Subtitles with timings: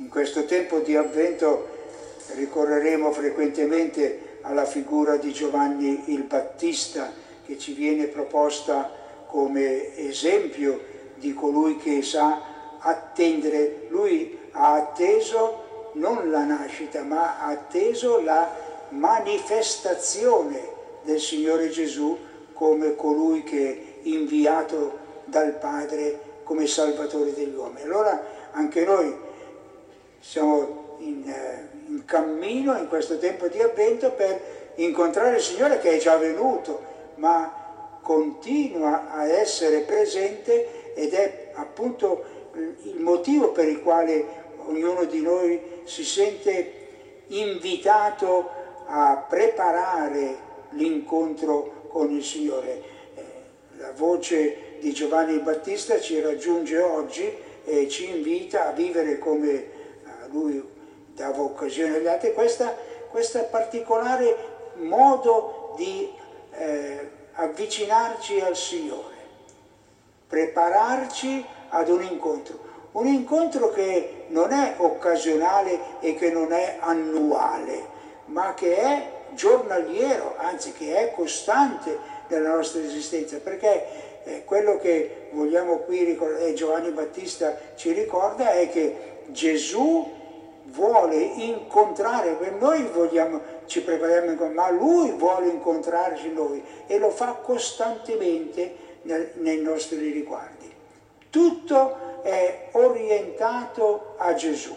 [0.00, 1.68] In questo tempo di avvento
[2.28, 7.12] ricorreremo frequentemente alla figura di Giovanni il Battista
[7.44, 8.90] che ci viene proposta
[9.26, 10.80] come esempio
[11.16, 13.88] di colui che sa attendere.
[13.88, 18.50] Lui ha atteso non la nascita, ma ha atteso la
[18.88, 20.60] manifestazione
[21.02, 22.16] del Signore Gesù
[22.54, 24.96] come colui che è inviato
[25.26, 27.82] dal Padre come Salvatore degli uomini.
[27.82, 29.28] Allora anche noi
[30.20, 35.92] siamo in, eh, in cammino in questo tempo di avvento per incontrare il Signore che
[35.92, 36.80] è già venuto,
[37.16, 42.38] ma continua a essere presente ed è appunto
[42.82, 44.24] il motivo per il quale
[44.66, 46.78] ognuno di noi si sente
[47.28, 48.50] invitato
[48.86, 52.82] a preparare l'incontro con il Signore.
[53.14, 53.22] Eh,
[53.78, 57.32] la voce di Giovanni Battista ci raggiunge oggi
[57.64, 59.78] e ci invita a vivere come
[60.30, 60.62] lui
[61.14, 64.36] dava occasione agli altri, questo particolare
[64.74, 66.10] modo di
[66.52, 69.14] eh, avvicinarci al Signore,
[70.26, 72.68] prepararci ad un incontro.
[72.92, 77.84] Un incontro che non è occasionale e che non è annuale,
[78.26, 81.96] ma che è giornaliero, anzi che è costante
[82.28, 88.50] nella nostra esistenza, perché eh, quello che vogliamo qui ricordare, e Giovanni Battista ci ricorda,
[88.52, 90.18] è che Gesù
[90.72, 98.74] vuole incontrare, noi vogliamo, ci prepariamo, ma lui vuole incontrarci noi e lo fa costantemente
[99.02, 100.72] nel, nei nostri riguardi.
[101.30, 104.74] Tutto è orientato a Gesù.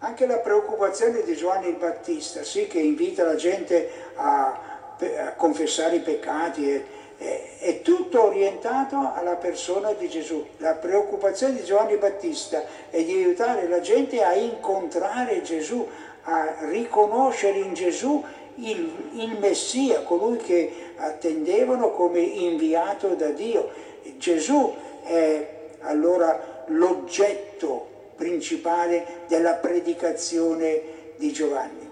[0.00, 4.60] Anche la preoccupazione di Giovanni il Battista, sì, che invita la gente a,
[4.96, 6.84] a confessare i peccati e,
[7.18, 10.46] è tutto orientato alla persona di Gesù.
[10.58, 15.86] La preoccupazione di Giovanni Battista è di aiutare la gente a incontrare Gesù,
[16.22, 18.24] a riconoscere in Gesù
[18.54, 23.68] il, il Messia, colui che attendevano come inviato da Dio.
[24.16, 30.80] Gesù è allora l'oggetto principale della predicazione
[31.16, 31.88] di Giovanni.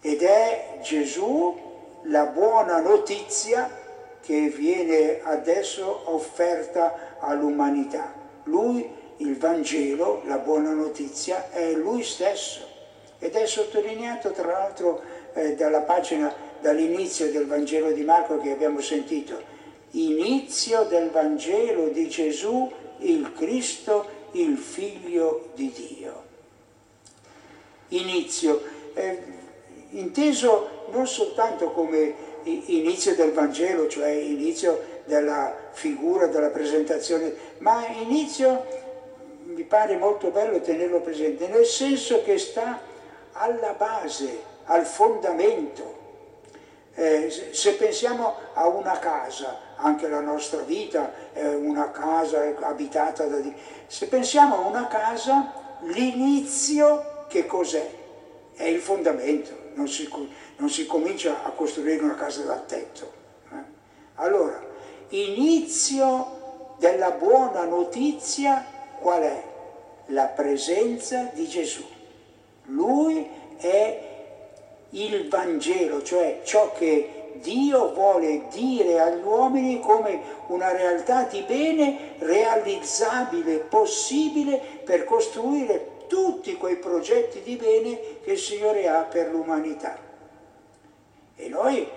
[0.00, 1.72] Ed è Gesù
[2.04, 3.82] la buona notizia
[4.20, 8.12] che viene adesso offerta all'umanità.
[8.44, 8.88] Lui,
[9.18, 12.66] il Vangelo, la buona notizia, è lui stesso
[13.18, 15.02] ed è sottolineato tra l'altro
[15.34, 19.52] eh, dalla pagina, dall'inizio del Vangelo di Marco che abbiamo sentito.
[19.92, 26.22] Inizio del Vangelo di Gesù, il Cristo, il Figlio di Dio.
[27.88, 28.60] Inizio,
[28.94, 29.22] eh,
[29.94, 38.82] inteso non soltanto come inizio del Vangelo, cioè inizio della figura, della presentazione, ma inizio
[39.44, 42.80] mi pare molto bello tenerlo presente, nel senso che sta
[43.32, 46.02] alla base, al fondamento.
[46.96, 53.38] Eh, se pensiamo a una casa, anche la nostra vita è una casa abitata da
[53.38, 53.52] Dio,
[53.86, 55.52] se pensiamo a una casa,
[55.82, 57.90] l'inizio che cos'è?
[58.54, 60.08] È il fondamento non si,
[60.56, 63.12] non si comincia a costruire una casa dal tetto.
[63.50, 63.56] Eh?
[64.16, 64.60] Allora,
[65.10, 68.64] inizio della buona notizia
[69.00, 69.42] qual è?
[70.06, 71.84] La presenza di Gesù.
[72.66, 74.12] Lui è
[74.90, 82.14] il Vangelo, cioè ciò che Dio vuole dire agli uomini come una realtà di bene
[82.18, 89.98] realizzabile, possibile per costruire tutti quei progetti di bene che il Signore ha per l'umanità.
[91.34, 91.88] E noi eh,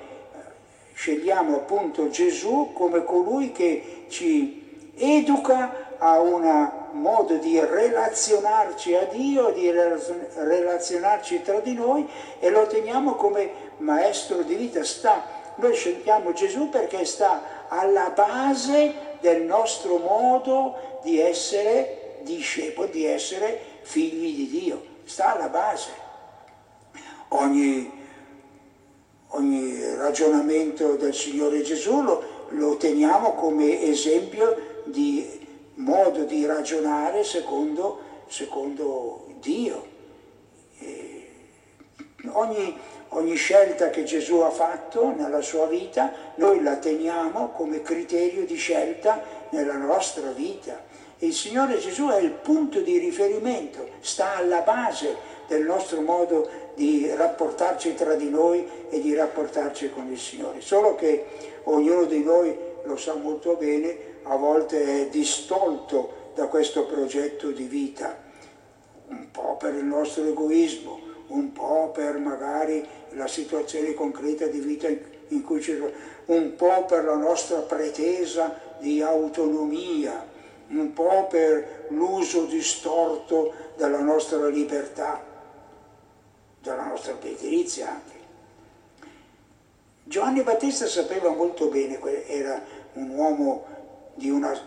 [0.91, 9.51] scegliamo appunto Gesù come colui che ci educa a un modo di relazionarci a Dio,
[9.51, 14.83] di relazionarci tra di noi e lo teniamo come maestro di vita.
[14.83, 15.23] Sta,
[15.57, 23.75] noi scegliamo Gesù perché sta alla base del nostro modo di essere discepoli, di essere
[23.87, 25.89] figli di Dio, sta alla base.
[27.29, 27.89] Ogni,
[29.29, 35.45] ogni ragionamento del Signore Gesù lo, lo teniamo come esempio di
[35.75, 39.95] modo di ragionare secondo, secondo Dio.
[42.31, 42.77] Ogni,
[43.09, 48.55] ogni, scelta che Gesù ha fatto nella sua vita, noi la teniamo come criterio di
[48.55, 50.83] scelta nella nostra vita.
[51.19, 55.15] Il Signore Gesù è il punto di riferimento, sta alla base
[55.47, 60.61] del nostro modo di rapportarci tra di noi e di rapportarci con il Signore.
[60.61, 61.25] Solo che
[61.63, 67.63] ognuno di noi lo sa molto bene, a volte è distolto da questo progetto di
[67.63, 68.25] vita
[69.07, 74.87] un po' per il nostro egoismo, un po' per magari la situazione concreta di vita
[74.87, 80.35] in cui ci troviamo, un po' per la nostra pretesa di autonomia,
[80.69, 85.23] un po' per l'uso distorto della nostra libertà,
[86.61, 88.15] della nostra pigrizia anche.
[90.03, 92.61] Giovanni Battista sapeva molto bene, era
[92.93, 93.65] un uomo
[94.15, 94.57] di una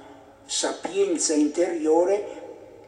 [0.44, 2.38] sapienza interiore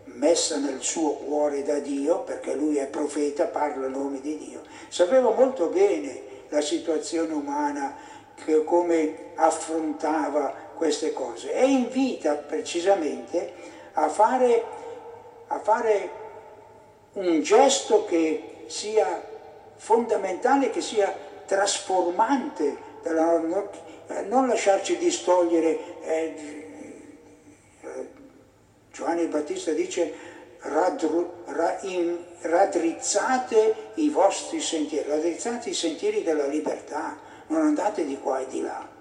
[0.05, 4.63] messa nel suo cuore da Dio, perché lui è profeta, parla a nome di Dio.
[4.89, 7.97] Sapeva molto bene la situazione umana,
[8.65, 13.53] come affrontava queste cose e invita precisamente
[13.93, 14.65] a fare,
[15.47, 16.11] a fare
[17.13, 19.23] un gesto che sia
[19.77, 21.15] fondamentale, che sia
[21.47, 22.77] trasformante,
[24.27, 25.79] non lasciarci distogliere.
[26.03, 26.61] Eh,
[28.91, 30.13] Giovanni Battista dice
[30.63, 38.19] radru, ra, in, raddrizzate i vostri sentieri, raddrizzate i sentieri della libertà, non andate di
[38.19, 38.92] qua e di là.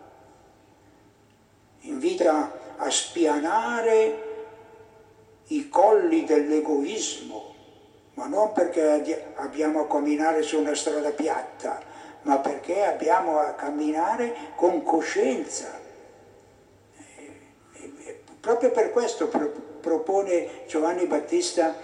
[1.81, 4.29] Invita a spianare
[5.47, 7.55] i colli dell'egoismo,
[8.13, 11.81] ma non perché abbiamo a camminare su una strada piatta,
[12.23, 15.79] ma perché abbiamo a camminare con coscienza.
[17.73, 21.75] E proprio per questo propone Giovanni Battista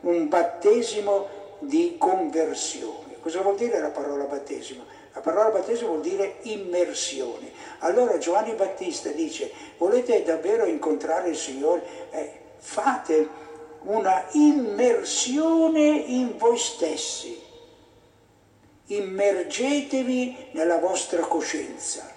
[0.00, 1.28] un battesimo
[1.60, 3.18] di conversione.
[3.20, 5.00] Cosa vuol dire la parola battesimo?
[5.14, 7.50] La parola battesimo vuol dire immersione.
[7.80, 11.84] Allora Giovanni Battista dice, volete davvero incontrare il Signore?
[12.10, 13.28] Eh, fate
[13.82, 17.40] una immersione in voi stessi.
[18.86, 22.10] Immergetevi nella vostra coscienza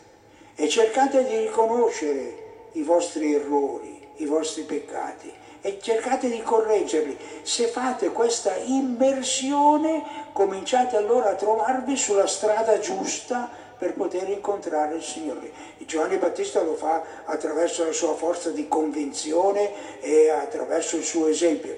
[0.56, 2.44] e cercate di riconoscere
[2.74, 5.32] i vostri errori, i vostri peccati
[5.66, 7.18] e cercate di correggerli.
[7.42, 15.02] Se fate questa immersione, cominciate allora a trovarvi sulla strada giusta per poter incontrare il
[15.02, 15.52] Signore.
[15.80, 21.76] Giovanni Battista lo fa attraverso la sua forza di convinzione e attraverso il suo esempio,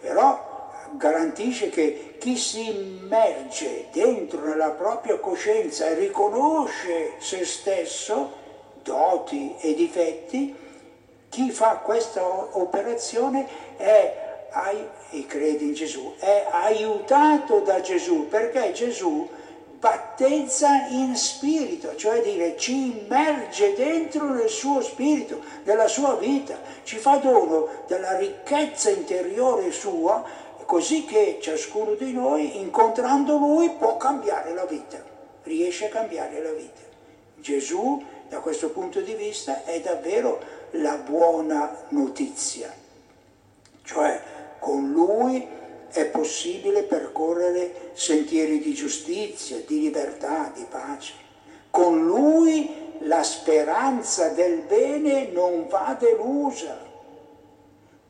[0.00, 8.32] però garantisce che chi si immerge dentro nella propria coscienza e riconosce se stesso,
[8.82, 10.64] doti e difetti,
[11.36, 13.46] chi fa questa operazione
[13.76, 14.46] è,
[15.10, 19.28] e crede in Gesù, è aiutato da Gesù, perché Gesù
[19.78, 26.96] battezza in spirito, cioè dire ci immerge dentro nel suo spirito, nella sua vita, ci
[26.96, 30.24] fa dono della ricchezza interiore sua,
[30.64, 35.04] così che ciascuno di noi, incontrando lui, può cambiare la vita,
[35.42, 36.80] riesce a cambiare la vita.
[37.36, 42.72] Gesù, da questo punto di vista, è davvero la buona notizia,
[43.82, 44.20] cioè
[44.58, 45.46] con lui
[45.90, 51.12] è possibile percorrere sentieri di giustizia, di libertà, di pace.
[51.70, 56.84] Con lui la speranza del bene non va delusa.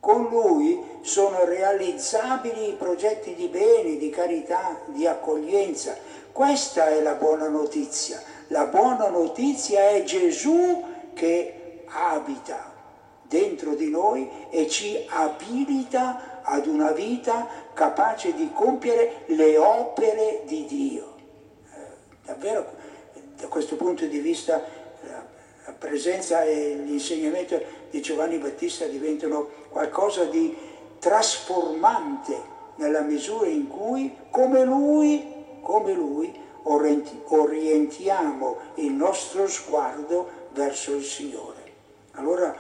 [0.01, 5.97] Con lui sono realizzabili i progetti di bene, di carità, di accoglienza.
[6.33, 8.23] Questa è la buona notizia.
[8.49, 12.75] La buona notizia è Gesù che abita
[13.23, 20.65] dentro di noi e ci abilita ad una vita capace di compiere le opere di
[20.67, 21.15] Dio.
[21.75, 21.79] Eh,
[22.25, 22.67] davvero,
[23.37, 24.63] da questo punto di vista,
[25.67, 30.57] la presenza e l'insegnamento di Giovanni Battista diventano qualcosa di
[31.01, 41.05] trasformante nella misura in cui, come lui, come lui, orientiamo il nostro sguardo verso il
[41.05, 41.66] Signore.
[42.17, 42.55] Allora,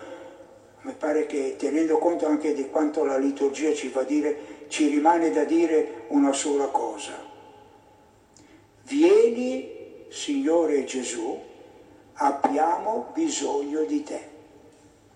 [0.82, 5.30] mi pare che tenendo conto anche di quanto la liturgia ci fa dire, ci rimane
[5.30, 7.14] da dire una sola cosa.
[8.82, 11.38] Vieni, Signore Gesù,
[12.14, 14.35] abbiamo bisogno di te.